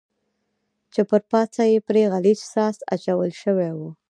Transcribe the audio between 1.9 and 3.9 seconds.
غلیظ ساس اچول شوی و.